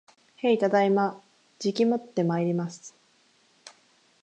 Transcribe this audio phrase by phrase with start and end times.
[0.37, 1.21] へい、ただいま。
[1.59, 2.95] じきもってまいります